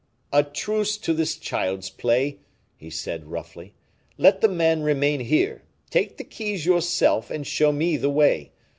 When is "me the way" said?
7.71-8.51